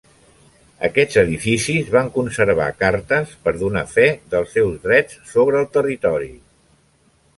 Aquests 0.87 1.17
edificis 1.23 1.91
van 1.97 2.09
conservar 2.15 2.69
cartes 2.79 3.35
per 3.45 3.53
donar 3.59 3.83
fe 3.93 4.07
dels 4.33 4.57
seus 4.57 4.81
drets 4.87 5.21
sobre 5.35 5.61
el 5.65 5.69
territori. 5.79 6.33